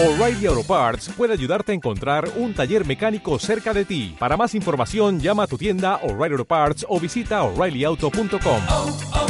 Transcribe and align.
O'Reilly 0.00 0.46
Auto 0.46 0.62
Parts 0.62 1.08
puede 1.08 1.32
ayudarte 1.32 1.72
a 1.72 1.74
encontrar 1.74 2.28
un 2.36 2.54
taller 2.54 2.86
mecánico 2.86 3.36
cerca 3.40 3.74
de 3.74 3.84
ti. 3.84 4.14
Para 4.16 4.36
más 4.36 4.54
información, 4.54 5.18
llama 5.18 5.42
a 5.42 5.46
tu 5.48 5.58
tienda 5.58 5.96
O'Reilly 6.04 6.34
Auto 6.34 6.44
Parts 6.44 6.86
o 6.88 7.00
visita 7.00 7.42
oreillyauto.com. 7.42 8.62
oh, 8.68 8.96
oh. 9.12 9.26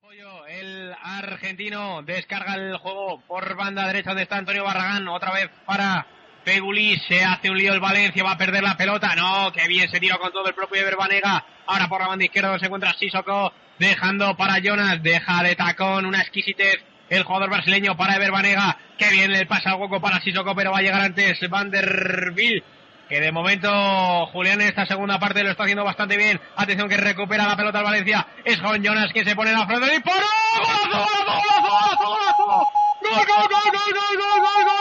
Pollo, 0.00 0.46
El 0.46 0.94
argentino 1.02 2.02
descarga 2.02 2.54
el 2.54 2.78
juego 2.78 3.20
por 3.28 3.54
banda 3.54 3.86
derecha 3.86 4.10
donde 4.10 4.22
está 4.22 4.38
Antonio 4.38 4.64
Barragán, 4.64 5.06
otra 5.08 5.34
vez 5.34 5.50
para 5.66 6.06
Pegulí, 6.44 6.98
se 7.08 7.22
hace 7.24 7.50
un 7.50 7.56
lío 7.56 7.72
el 7.72 7.80
Valencia, 7.80 8.24
va 8.24 8.32
a 8.32 8.38
perder 8.38 8.62
la 8.62 8.76
pelota. 8.76 9.14
No, 9.14 9.52
que 9.52 9.66
bien 9.68 9.88
se 9.90 10.00
tira 10.00 10.18
con 10.18 10.32
todo 10.32 10.46
el 10.48 10.54
propio 10.54 10.80
Ever 10.80 10.96
Banega. 10.96 11.44
Ahora 11.66 11.88
por 11.88 12.00
la 12.00 12.08
banda 12.08 12.24
izquierda 12.24 12.58
se 12.58 12.66
encuentra 12.66 12.94
Sissoko, 12.94 13.52
dejando 13.78 14.36
para 14.36 14.58
Jonas, 14.58 15.02
deja 15.02 15.42
de 15.42 15.54
tacón, 15.54 16.06
una 16.06 16.20
exquisitez. 16.20 16.78
El 17.08 17.24
jugador 17.24 17.50
brasileño 17.50 17.96
para 17.96 18.16
Ever 18.16 18.32
Banega, 18.32 18.76
que 18.98 19.10
bien 19.10 19.30
le 19.30 19.46
pasa 19.46 19.70
al 19.70 19.80
hueco 19.80 20.00
para 20.00 20.20
Sissoko, 20.20 20.54
pero 20.54 20.72
va 20.72 20.78
a 20.78 20.82
llegar 20.82 21.02
antes 21.02 21.38
Van 21.42 21.70
Vanderbilt. 21.70 22.64
Que 23.08 23.20
de 23.20 23.30
momento 23.30 24.26
Julián 24.28 24.60
en 24.62 24.68
esta 24.68 24.86
segunda 24.86 25.18
parte 25.18 25.44
lo 25.44 25.50
está 25.50 25.64
haciendo 25.64 25.84
bastante 25.84 26.16
bien. 26.16 26.40
Atención 26.56 26.88
que 26.88 26.96
recupera 26.96 27.46
la 27.46 27.56
pelota 27.56 27.78
al 27.78 27.84
Valencia. 27.84 28.26
Es 28.44 28.58
Juan 28.60 28.82
Jonas 28.82 29.12
que 29.12 29.24
se 29.24 29.36
pone 29.36 29.50
en 29.50 29.58
la 29.58 29.66
frente. 29.66 29.90
¡Disparo! 29.90 30.26
¡Golazo, 30.56 30.88
golazo, 30.88 31.68
golazo, 31.68 32.06
golazo! 32.06 32.68
¡Gol, 33.02 33.26
gol, 33.26 33.26
gol, 33.26 33.70
gol, 33.70 33.92
gol, 33.92 34.40
gol, 34.40 34.64
gol! 34.64 34.71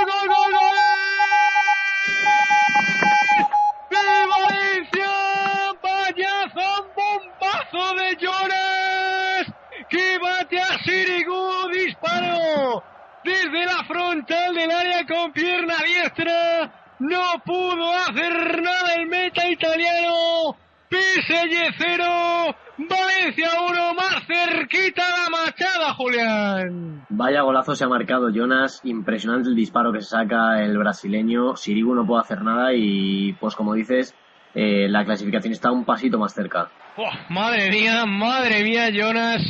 ¡Que 10.52 10.58
bate 10.58 10.74
a 10.74 10.84
Sirigu! 10.84 11.70
¡Disparo! 11.72 12.84
Desde 13.24 13.66
la 13.66 13.86
frontal 13.86 14.54
del 14.54 14.70
área 14.70 15.06
con 15.08 15.32
pierna 15.32 15.76
diestra. 15.86 16.98
No 17.00 17.42
pudo 17.46 17.94
hacer 17.94 18.62
nada 18.62 18.96
el 18.98 19.08
meta 19.08 19.50
italiano. 19.50 20.58
PSG 20.90 21.74
0, 21.78 22.56
Valencia 22.80 23.50
1, 23.70 23.94
más 23.94 24.26
cerquita 24.28 25.04
la 25.04 25.30
machada, 25.30 25.94
Julián. 25.94 27.06
Vaya 27.08 27.44
golazo 27.44 27.74
se 27.74 27.86
ha 27.86 27.88
marcado 27.88 28.30
Jonas, 28.30 28.82
impresionante 28.84 29.48
el 29.48 29.56
disparo 29.56 29.94
que 29.94 30.02
se 30.02 30.10
saca 30.10 30.62
el 30.62 30.78
brasileño, 30.78 31.56
Sirigu 31.56 31.96
no 31.96 32.06
puede 32.06 32.24
hacer 32.24 32.42
nada 32.42 32.74
y 32.74 33.32
pues 33.40 33.56
como 33.56 33.74
dices, 33.74 34.14
eh, 34.54 34.90
la 34.90 35.06
clasificación 35.06 35.54
está 35.54 35.72
un 35.72 35.86
pasito 35.86 36.20
más 36.20 36.34
cerca. 36.34 36.70
Oh, 36.98 37.10
madre 37.30 37.70
mía, 37.72 38.06
madre 38.06 38.62
mía, 38.62 38.90
Jonas. 38.92 39.42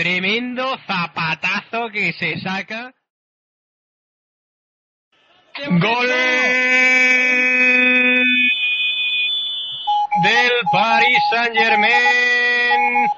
Tremendo 0.00 0.78
zapatazo 0.86 1.90
que 1.90 2.14
se 2.14 2.40
saca. 2.40 2.94
Gol 5.68 6.08
del 10.22 10.52
Paris 10.72 11.18
Saint 11.30 11.54
Germain. 11.54 13.10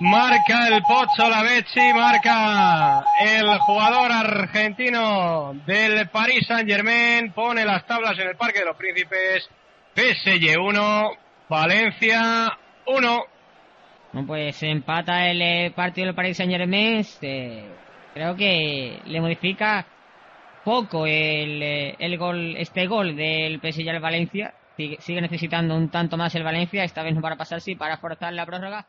Marca 0.00 0.68
el 0.68 0.82
Pocho 0.84 1.28
Lavezzi, 1.28 1.92
marca 1.92 3.04
el 3.20 3.58
jugador 3.58 4.10
argentino 4.10 5.52
del 5.66 6.08
Paris 6.08 6.46
Saint 6.48 6.66
Germain. 6.66 7.30
Pone 7.34 7.62
las 7.66 7.84
tablas 7.86 8.18
en 8.18 8.28
el 8.28 8.36
Parque 8.36 8.60
de 8.60 8.64
los 8.64 8.76
Príncipes. 8.78 9.50
PSG 9.94 10.58
1, 10.58 11.10
Valencia 11.50 12.56
1. 12.86 13.26
Bueno, 14.12 14.26
pues 14.26 14.62
empata 14.62 15.30
el 15.30 15.40
eh, 15.40 15.72
partido 15.74 16.06
del 16.06 16.14
Paris 16.14 16.36
Saint 16.36 16.52
Germain. 16.52 17.02
creo 18.14 18.36
que 18.36 19.00
le 19.06 19.20
modifica 19.20 19.86
poco 20.64 21.06
el, 21.06 21.62
eh, 21.62 21.96
el 21.98 22.18
gol, 22.18 22.54
este 22.56 22.86
gol 22.86 23.16
del 23.16 23.58
PSG 23.60 23.88
al 23.88 24.00
Valencia. 24.00 24.54
Sigue, 24.76 24.98
sigue 25.00 25.20
necesitando 25.20 25.74
un 25.76 25.88
tanto 25.90 26.16
más 26.16 26.34
el 26.34 26.42
Valencia, 26.42 26.84
esta 26.84 27.02
vez 27.02 27.14
no 27.14 27.20
para 27.20 27.36
pasar, 27.36 27.60
sí, 27.60 27.74
para 27.74 27.98
forzar 27.98 28.32
la 28.32 28.46
prórroga. 28.46 28.86